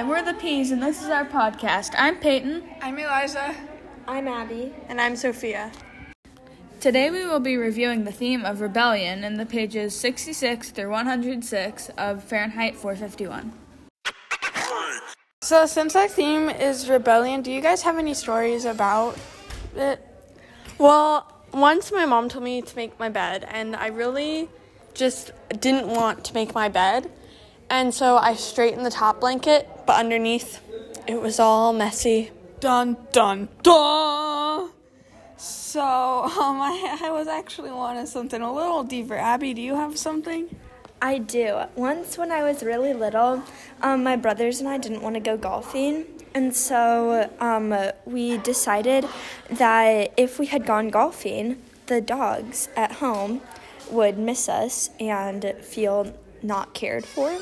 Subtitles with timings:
[0.00, 1.94] Hi, we're the Peas, and this is our podcast.
[1.94, 2.62] I'm Peyton.
[2.80, 3.54] I'm Eliza.
[4.08, 4.72] I'm Abby.
[4.88, 5.70] And I'm Sophia.
[6.80, 11.90] Today we will be reviewing the theme of rebellion in the pages 66 through 106
[11.98, 13.52] of Fahrenheit 451.
[15.42, 19.18] So, since our theme is rebellion, do you guys have any stories about
[19.76, 20.02] it?
[20.78, 24.48] Well, once my mom told me to make my bed, and I really
[24.94, 27.10] just didn't want to make my bed.
[27.70, 30.60] And so I straightened the top blanket, but underneath
[31.06, 32.32] it was all messy.
[32.58, 34.70] Dun dun dun!
[35.36, 35.80] So,
[36.24, 39.14] um, I, I was actually wanting something a little deeper.
[39.14, 40.54] Abby, do you have something?
[41.00, 41.60] I do.
[41.76, 43.42] Once when I was really little,
[43.80, 46.06] um, my brothers and I didn't want to go golfing.
[46.34, 47.74] And so um,
[48.04, 49.06] we decided
[49.50, 53.40] that if we had gone golfing, the dogs at home
[53.90, 56.12] would miss us and feel
[56.42, 57.38] not cared for.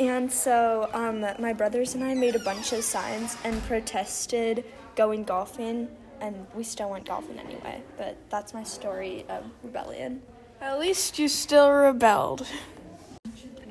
[0.00, 4.64] And so um, my brothers and I made a bunch of signs and protested
[4.96, 5.88] going golfing,
[6.22, 7.82] and we still went golfing anyway.
[7.98, 10.22] But that's my story of rebellion.
[10.62, 12.46] At least you still rebelled.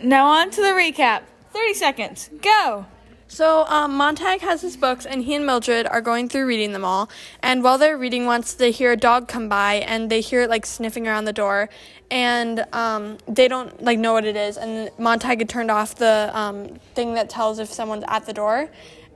[0.04, 2.30] Now, on to the recap 30 seconds.
[2.44, 2.86] Go!
[3.32, 6.84] So, um, Montag has his books, and he and Mildred are going through reading them
[6.84, 7.12] all.
[7.44, 10.50] And while they're reading, once they hear a dog come by, and they hear it
[10.50, 11.70] like sniffing around the door,
[12.10, 14.58] and um, they don't like know what it is.
[14.58, 18.68] And Montag had turned off the um, thing that tells if someone's at the door,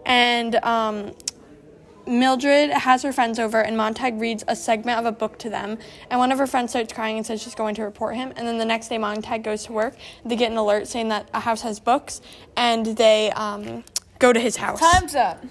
[0.06, 1.12] and um,
[2.06, 5.80] Mildred has her friends over, and Montag reads a segment of a book to them.
[6.12, 8.32] And one of her friends starts crying and says she's going to report him.
[8.36, 9.96] And then the next day, Montag goes to work.
[10.24, 12.22] They get an alert saying that a house has books,
[12.56, 13.84] and they um,
[14.24, 14.80] go to his house.
[14.80, 15.44] Time's up.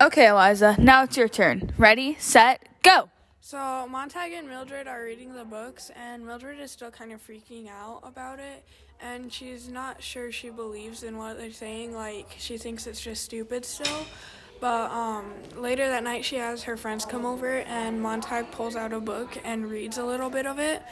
[0.00, 1.72] Okay, Eliza, now it's your turn.
[1.76, 3.10] Ready, set, go!
[3.40, 7.68] So, Montag and Mildred are reading the books, and Mildred is still kind of freaking
[7.68, 8.64] out about it.
[9.00, 11.92] And she's not sure she believes in what they're saying.
[11.92, 14.06] Like, she thinks it's just stupid still.
[14.60, 18.92] But um, later that night, she has her friends come over, and Montag pulls out
[18.92, 20.82] a book and reads a little bit of it.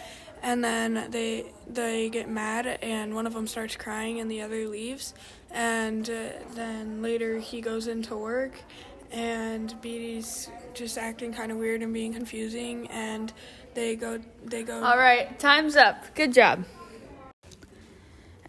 [0.42, 4.66] And then they they get mad, and one of them starts crying, and the other
[4.66, 5.14] leaves.
[5.52, 8.60] And uh, then later, he goes into work,
[9.10, 12.86] and Beatty's just acting kind of weird and being confusing.
[12.88, 13.32] And
[13.74, 14.82] they go they go.
[14.82, 16.14] All right, time's up.
[16.14, 16.64] Good job.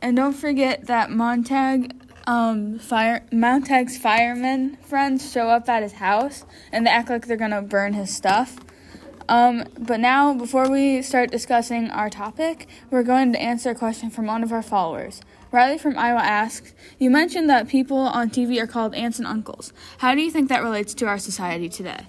[0.01, 1.93] And don't forget that Montag
[2.27, 7.37] um, fire Montag's firemen friends show up at his house and they act like they're
[7.37, 8.57] gonna burn his stuff.
[9.29, 14.09] Um, but now, before we start discussing our topic, we're going to answer a question
[14.09, 15.21] from one of our followers.
[15.53, 19.71] Riley from Iowa asks, You mentioned that people on TV are called aunts and uncles.
[19.99, 22.07] How do you think that relates to our society today?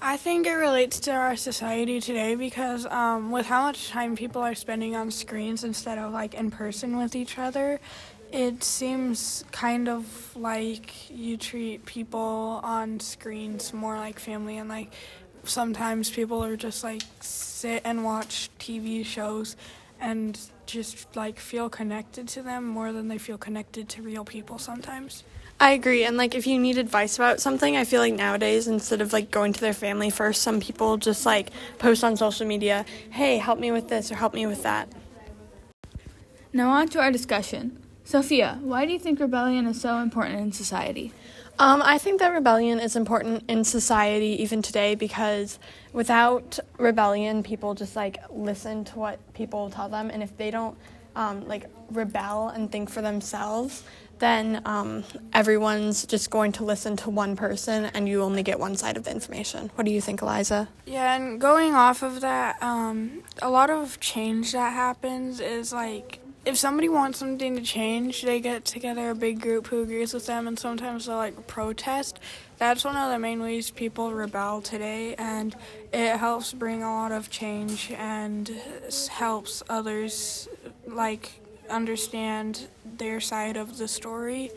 [0.00, 4.42] I think it relates to our society today because um, with how much time people
[4.42, 7.78] are spending on screens instead of like in person with each other,
[8.32, 14.92] it seems kind of like you treat people on screens more like family and like
[15.44, 19.54] sometimes people are just like sit and watch TV shows
[20.00, 24.58] and just like feel connected to them more than they feel connected to real people
[24.58, 25.24] sometimes.
[25.60, 26.04] I agree.
[26.04, 29.30] And like if you need advice about something, I feel like nowadays instead of like
[29.30, 33.60] going to their family first, some people just like post on social media, "Hey, help
[33.60, 34.88] me with this or help me with that."
[36.52, 37.78] Now on to our discussion.
[38.04, 41.12] Sophia, why do you think rebellion is so important in society?
[41.58, 45.58] Um, I think that rebellion is important in society even today because
[45.92, 50.76] without rebellion, people just like listen to what people tell them, and if they don't
[51.14, 53.84] um, like rebel and think for themselves,
[54.18, 58.76] then um, everyone's just going to listen to one person, and you only get one
[58.76, 59.70] side of the information.
[59.74, 60.68] What do you think, Eliza?
[60.86, 66.20] Yeah, and going off of that, um, a lot of change that happens is like
[66.44, 70.26] if somebody wants something to change, they get together a big group who agrees with
[70.26, 72.18] them, and sometimes they'll like protest.
[72.58, 75.54] That's one of the main ways people rebel today, and
[75.92, 78.50] it helps bring a lot of change and
[79.10, 80.48] helps others
[80.86, 81.40] like
[81.70, 84.50] understand their side of the story.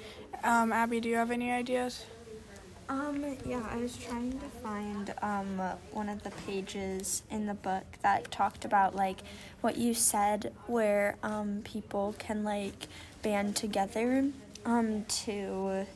[0.43, 2.05] Um, Abby, do you have any ideas?
[2.87, 5.59] Um, yeah, I was trying to find um,
[5.91, 9.21] one of the pages in the book that talked about like
[9.61, 12.87] what you said, where um, people can like
[13.23, 14.25] band together
[14.65, 15.87] um, to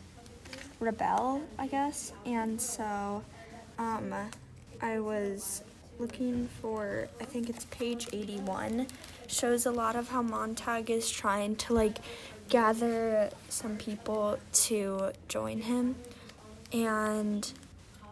[0.80, 2.12] rebel, I guess.
[2.26, 3.24] And so
[3.78, 4.14] um,
[4.82, 5.64] I was
[6.00, 8.88] looking for, I think it's page 81,
[9.28, 12.00] shows a lot of how Montag is trying to like
[12.50, 15.96] gather some people to join him
[16.72, 17.52] and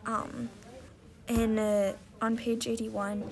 [0.06, 0.50] um,
[1.28, 3.24] in uh, on page 81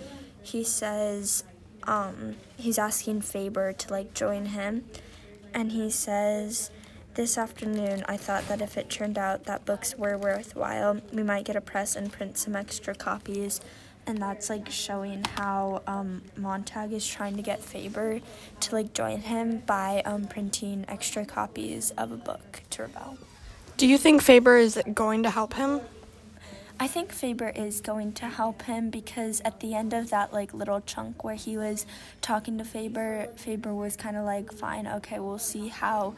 [0.43, 1.43] he says
[1.83, 4.85] um, he's asking faber to like join him
[5.53, 6.69] and he says
[7.15, 11.45] this afternoon, I thought that if it turned out that books were worthwhile, we might
[11.45, 13.61] get a press and print some extra copies.
[14.05, 18.19] And that's like showing how um, Montag is trying to get Faber
[18.59, 23.17] to like join him by um, printing extra copies of a book to rebel.
[23.77, 25.81] Do you think Faber is going to help him?
[26.79, 30.53] I think Faber is going to help him because at the end of that like
[30.53, 31.85] little chunk where he was
[32.21, 36.15] talking to Faber, Faber was kind of like, "Fine, okay, we'll see how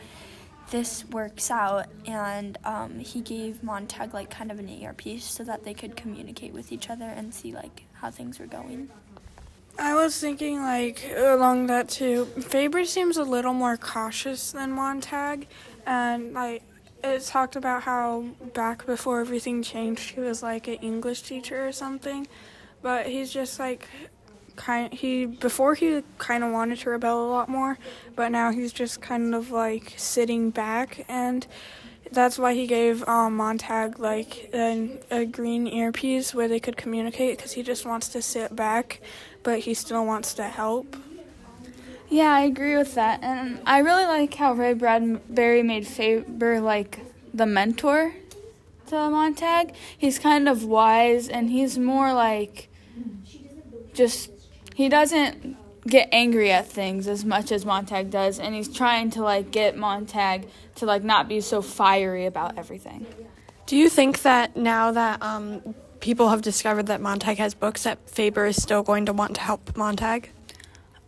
[0.69, 5.63] this works out." And um, he gave Montag like kind of an earpiece so that
[5.63, 8.89] they could communicate with each other and see like how things were going.
[9.79, 12.25] I was thinking like along that too.
[12.25, 15.47] Faber seems a little more cautious than Montag,
[15.85, 16.63] and like
[17.03, 21.71] it talked about how back before everything changed, he was like an English teacher or
[21.71, 22.27] something,
[22.81, 23.87] but he's just like
[24.55, 24.93] kind.
[24.93, 27.77] He before he kind of wanted to rebel a lot more,
[28.15, 31.45] but now he's just kind of like sitting back, and
[32.11, 37.37] that's why he gave um, Montag like a, a green earpiece where they could communicate
[37.37, 39.01] because he just wants to sit back,
[39.43, 40.95] but he still wants to help.
[42.09, 43.21] Yeah, I agree with that.
[43.21, 46.99] And I really like how Ray Bradbury made Faber like
[47.33, 48.13] the mentor
[48.87, 49.73] to Montag.
[49.97, 52.69] He's kind of wise and he's more like
[53.93, 54.31] just
[54.75, 59.21] he doesn't get angry at things as much as Montag does and he's trying to
[59.21, 63.05] like get Montag to like not be so fiery about everything.
[63.65, 68.09] Do you think that now that um, people have discovered that Montag has books that
[68.09, 70.29] Faber is still going to want to help Montag?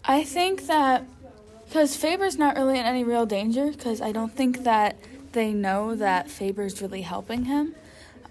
[0.09, 1.05] I think that
[1.65, 4.97] because Faber's not really in any real danger, because I don't think that
[5.33, 7.75] they know that Faber's really helping him.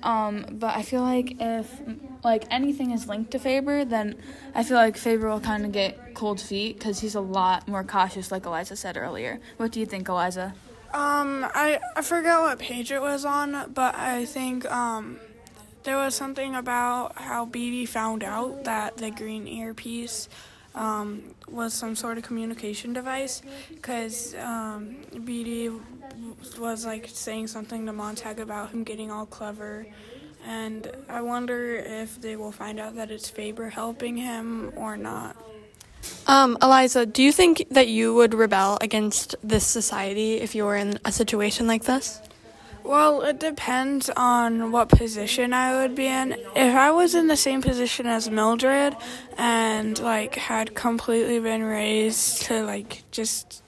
[0.02, 1.80] Um, but I feel like if
[2.24, 4.16] like anything is linked to Faber, then
[4.56, 7.84] I feel like Faber will kind of get cold feet because he's a lot more
[7.84, 9.38] cautious, like Eliza said earlier.
[9.56, 10.54] What do you think, Eliza?
[10.92, 15.20] Um, I I forgot what page it was on, but I think um
[15.84, 20.28] there was something about how Beatty found out that the green earpiece
[20.74, 25.70] um, was some sort of communication device because um, Beatty
[26.58, 29.86] was like saying something to Montag about him getting all clever.
[30.46, 35.36] And I wonder if they will find out that it's Faber helping him or not.
[36.26, 40.76] Um, Eliza, do you think that you would rebel against this society if you were
[40.76, 42.20] in a situation like this?
[42.88, 46.32] Well, it depends on what position I would be in.
[46.56, 48.96] If I was in the same position as Mildred
[49.36, 53.62] and like had completely been raised to like just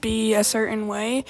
[0.00, 1.24] be a certain way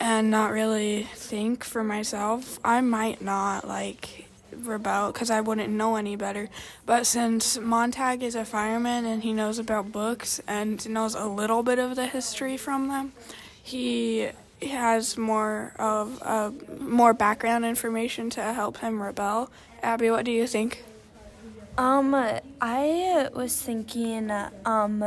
[0.00, 4.26] and not really think for myself, I might not like
[4.56, 6.48] rebel because I wouldn't know any better.
[6.86, 11.62] But since Montag is a fireman and he knows about books and knows a little
[11.62, 13.12] bit of the history from them,
[13.62, 14.30] he
[14.62, 16.22] has more of
[16.80, 19.50] more background information to help him rebel.
[19.82, 20.84] Abby, what do you think?
[21.78, 22.14] Um,
[22.60, 24.32] I was thinking,
[24.64, 25.04] um,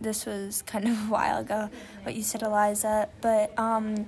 [0.00, 1.70] this was kind of a while ago,
[2.02, 4.06] what you said, Eliza, but um,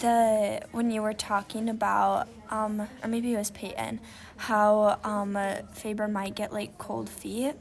[0.00, 4.00] the when you were talking about, um, or maybe it was Peyton,
[4.36, 5.36] how um,
[5.72, 7.54] Faber might get like cold feet,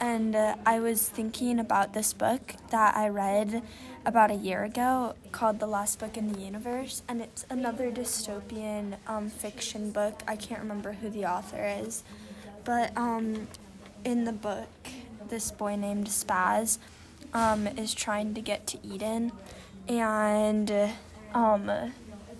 [0.00, 3.62] and uh, I was thinking about this book that I read
[4.06, 8.96] about a year ago called The Last Book in the Universe, and it's another dystopian
[9.08, 10.22] um, fiction book.
[10.28, 12.04] I can't remember who the author is,
[12.64, 13.48] but um,
[14.04, 14.68] in the book,
[15.28, 16.78] this boy named Spaz
[17.34, 19.32] um, is trying to get to Eden,
[19.88, 20.92] and
[21.34, 21.92] um,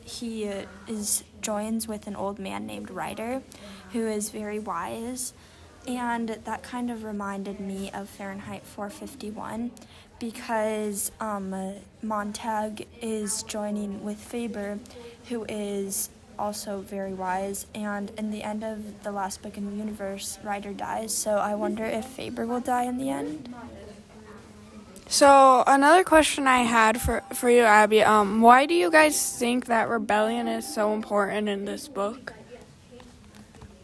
[0.05, 0.45] he
[0.87, 3.43] is joins with an old man named Ryter,
[3.93, 5.33] who is very wise.
[5.87, 9.71] And that kind of reminded me of Fahrenheit 451
[10.19, 14.79] because um, Montag is joining with Faber,
[15.29, 17.67] who is also very wise.
[17.75, 21.15] And in the end of the last book in the universe, Ryter dies.
[21.15, 23.55] So I wonder if Faber will die in the end.
[25.09, 29.67] So another question I had for for you, Abby, um, why do you guys think
[29.67, 32.35] that rebellion is so important in this book?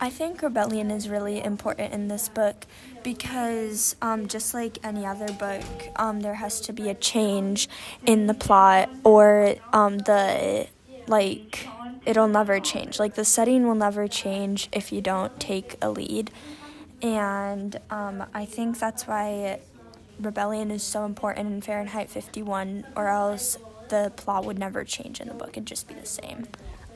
[0.00, 2.66] I think rebellion is really important in this book
[3.02, 5.62] because, um, just like any other book,
[5.96, 7.68] um, there has to be a change
[8.06, 10.66] in the plot, or um, the
[11.06, 11.68] like
[12.06, 12.98] it'll never change.
[12.98, 16.30] Like the setting will never change if you don't take a lead,
[17.00, 19.60] and um, I think that's why
[20.20, 25.28] rebellion is so important in Fahrenheit 51, or else the plot would never change in
[25.28, 26.46] the book; it'd just be the same.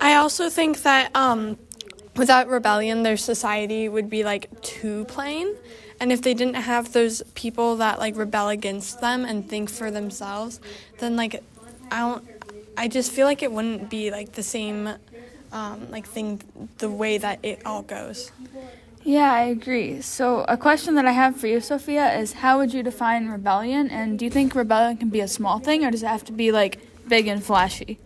[0.00, 1.56] I also think that um,
[2.16, 5.54] without rebellion, their society would be like too plain.
[5.98, 9.90] And if they didn't have those people that like rebel against them and think for
[9.90, 10.60] themselves,
[10.98, 11.42] then like
[11.90, 12.28] I don't
[12.76, 14.90] I just feel like it wouldn't be like the same
[15.52, 16.42] um, like thing
[16.78, 18.30] the way that it all goes.
[19.02, 20.00] Yeah, I agree.
[20.02, 23.88] So, a question that I have for you, Sophia, is how would you define rebellion?
[23.88, 26.32] And do you think rebellion can be a small thing, or does it have to
[26.32, 28.00] be like big and flashy?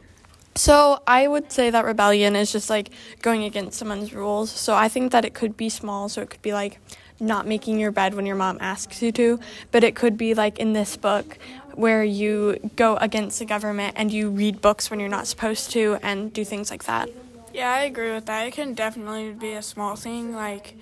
[0.55, 2.91] So, I would say that rebellion is just like
[3.23, 4.51] going against someone's rules.
[4.51, 6.11] So, I think that it could be small.
[6.11, 6.79] So, it could be like
[7.21, 9.39] not making your bed when your mom asks you to,
[9.71, 11.39] but it could be like in this book
[11.75, 15.99] where you go against the government and you read books when you're not supposed to
[16.03, 17.09] and do things like that.
[17.53, 18.47] Yeah, I agree with that.
[18.47, 20.35] It can definitely be a small thing.
[20.35, 20.77] Like,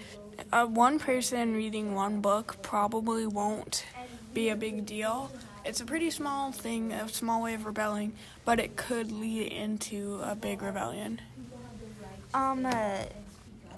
[0.53, 3.85] uh, one person reading one book probably won't
[4.35, 5.31] be a big deal.
[5.65, 8.13] It's a pretty small thing, a small way of rebelling,
[8.45, 11.21] but it could lead into a big rebellion.
[12.33, 13.05] Um, uh,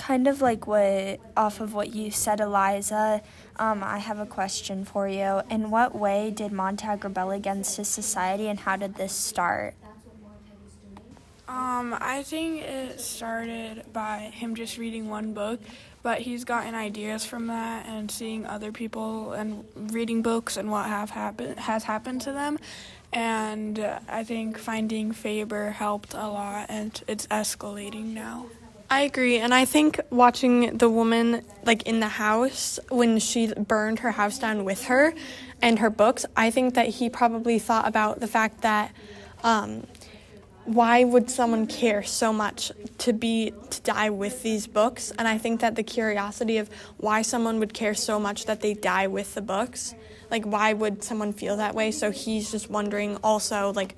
[0.01, 3.21] kind of like what off of what you said, Eliza.
[3.57, 5.43] Um, I have a question for you.
[5.51, 9.75] In what way did Montag rebel against his society, and how did this start?
[11.47, 15.61] Um, I think it started by him just reading one book,
[16.03, 20.87] but he's gotten ideas from that and seeing other people and reading books and what
[20.87, 22.59] have happened has happened to them.
[23.13, 23.79] And
[24.09, 28.47] I think finding Faber helped a lot, and it's escalating now.
[28.93, 34.01] I agree, and I think watching the woman like in the house when she burned
[34.01, 35.15] her house down with her
[35.63, 38.93] and her books, I think that he probably thought about the fact that
[39.45, 39.87] um,
[40.65, 45.11] why would someone care so much to be to die with these books?
[45.19, 46.69] And i think that the curiosity of
[46.99, 49.95] why someone would care so much that they die with the books
[50.31, 51.91] like why would someone feel that way?
[51.91, 53.97] So he's just wondering also like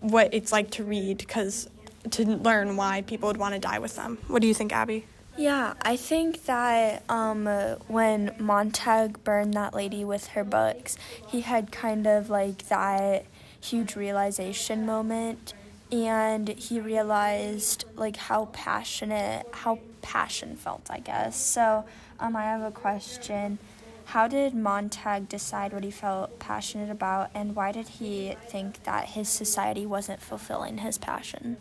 [0.00, 1.68] what it's like to read because
[2.12, 4.18] to learn why people would want to die with them.
[4.26, 5.06] What do you think abby?
[5.38, 7.46] Yeah, I think that um,
[7.86, 10.98] when Montag burned that lady with her books,
[11.28, 13.24] he had kind of like that
[13.60, 15.54] huge realization moment
[15.90, 21.36] and he realized like how passionate how passion felt i guess.
[21.36, 21.84] So
[22.20, 23.58] um, i have a question.
[24.06, 29.10] How did montag decide what he felt passionate about and why did he think that
[29.10, 31.58] his society wasn't fulfilling his passion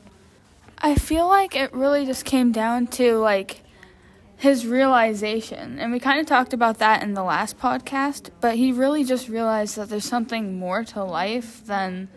[0.79, 3.63] I feel like it really just came down to like
[4.35, 5.79] his realization.
[5.79, 9.27] And we kind of talked about that in the last podcast, but he really just
[9.27, 12.09] realized that there's something more to life than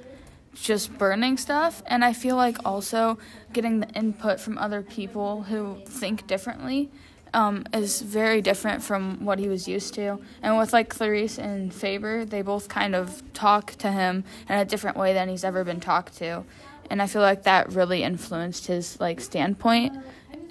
[0.53, 1.83] just burning stuff.
[1.87, 3.19] And I feel like also
[3.53, 6.91] getting the input from other people who think differently
[7.33, 10.21] um, is very different from what he was used to.
[10.43, 14.65] And with like Clarisse and Faber, they both kind of talk to him in a
[14.67, 16.45] different way than he's ever been talked to.
[16.91, 19.97] And I feel like that really influenced his like standpoint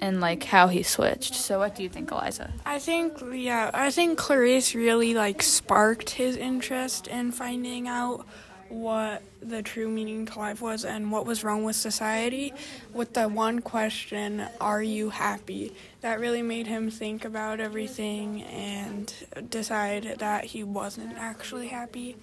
[0.00, 1.34] and like how he switched.
[1.34, 2.52] So what do you think, Eliza?
[2.64, 8.26] I think yeah, I think Clarisse really like sparked his interest in finding out
[8.70, 12.54] what the true meaning to life was and what was wrong with society
[12.94, 15.74] with the one question, Are you happy?
[16.02, 19.12] That really made him think about everything and
[19.50, 22.16] decide that he wasn't actually happy.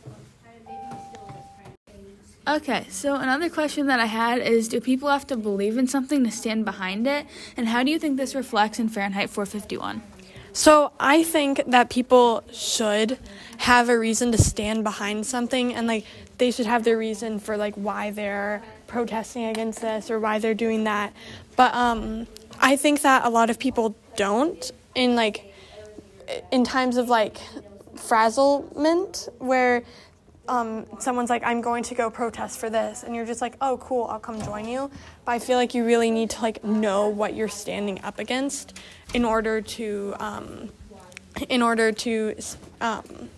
[2.47, 6.23] Okay, so another question that I had is do people have to believe in something
[6.23, 7.25] to stand behind it?
[7.57, 10.01] And how do you think this reflects in Fahrenheit 451?
[10.53, 13.19] So I think that people should
[13.57, 16.05] have a reason to stand behind something and like
[16.37, 20.53] they should have their reason for like why they're protesting against this or why they're
[20.53, 21.11] doing that.
[21.57, 22.27] But um
[22.61, 25.53] I think that a lot of people don't in like
[26.53, 27.39] in times of like
[27.97, 29.83] frazzlement where
[30.47, 33.77] um, someone's like, I'm going to go protest for this, and you're just like, oh,
[33.77, 34.89] cool, I'll come join you.
[35.25, 38.79] But I feel like you really need to like know what you're standing up against
[39.13, 40.69] in order to, um,
[41.49, 42.35] in order to
[42.81, 43.29] um,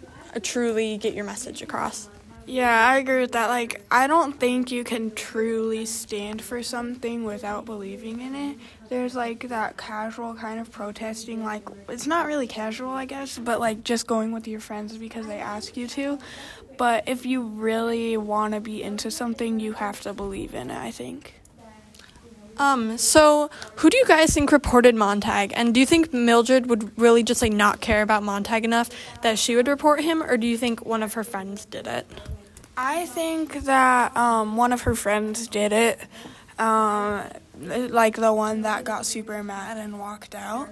[0.42, 2.10] truly get your message across.
[2.46, 3.50] Yeah, I agree with that.
[3.50, 8.58] Like, I don't think you can truly stand for something without believing in it.
[8.90, 13.60] There's like that casual kind of protesting, like, it's not really casual, I guess, but
[13.60, 16.18] like just going with your friends because they ask you to.
[16.78, 20.78] But if you really want to be into something, you have to believe in it,
[20.78, 21.36] I think.
[22.58, 25.54] Um, so who do you guys think reported Montag?
[25.56, 28.90] And do you think Mildred would really just like not care about Montag enough
[29.22, 32.06] that she would report him, or do you think one of her friends did it?
[32.76, 36.00] I think that um, one of her friends did it,
[36.58, 37.24] um,
[37.62, 40.70] like the one that got super mad and walked out.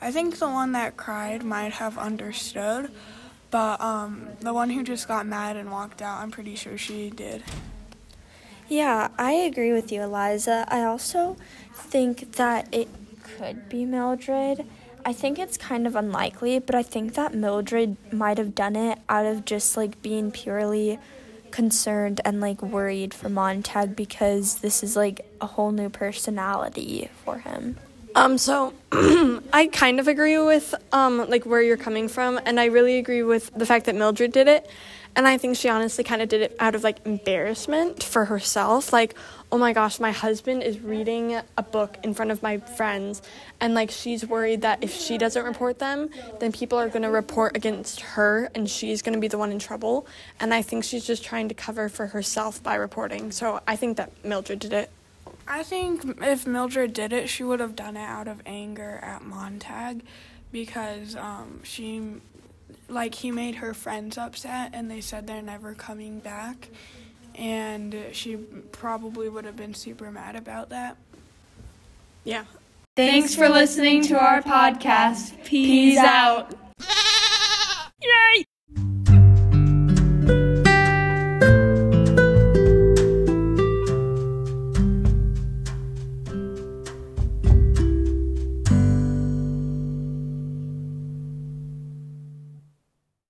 [0.00, 2.90] I think the one that cried might have understood,
[3.50, 7.10] but um, the one who just got mad and walked out, I'm pretty sure she
[7.10, 7.42] did.
[8.68, 10.64] Yeah, I agree with you, Eliza.
[10.68, 11.36] I also
[11.74, 12.88] think that it
[13.22, 14.64] could be Mildred.
[15.04, 18.98] I think it's kind of unlikely, but I think that Mildred might have done it
[19.08, 20.98] out of just like being purely
[21.50, 27.38] concerned and like worried for Montag because this is like a whole new personality for
[27.38, 27.76] him.
[28.14, 28.74] Um, so
[29.52, 33.22] I kind of agree with um like where you're coming from, and I really agree
[33.22, 34.68] with the fact that Mildred did it.
[35.16, 38.92] And I think she honestly kind of did it out of like embarrassment for herself.
[38.92, 39.14] Like,
[39.50, 43.20] oh my gosh, my husband is reading a book in front of my friends.
[43.60, 47.10] And like, she's worried that if she doesn't report them, then people are going to
[47.10, 50.06] report against her and she's going to be the one in trouble.
[50.38, 53.32] And I think she's just trying to cover for herself by reporting.
[53.32, 54.90] So I think that Mildred did it.
[55.46, 59.22] I think if Mildred did it, she would have done it out of anger at
[59.22, 60.02] Montag
[60.52, 62.20] because um, she
[62.88, 66.68] like he made her friends upset and they said they're never coming back
[67.34, 70.96] and she probably would have been super mad about that.
[72.24, 72.44] Yeah.
[72.96, 75.42] Thanks for listening to our podcast.
[75.44, 76.54] Peace out.